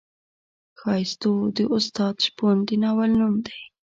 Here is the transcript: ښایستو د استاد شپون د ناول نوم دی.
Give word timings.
ښایستو 0.79 1.33
د 1.57 1.59
استاد 1.75 2.15
شپون 2.25 2.57
د 2.67 2.69
ناول 2.83 3.11
نوم 3.19 3.35
دی. 3.45 3.59